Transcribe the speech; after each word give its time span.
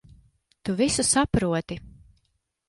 Tu 0.69 0.73
visu 0.79 1.05
saproti. 1.09 1.79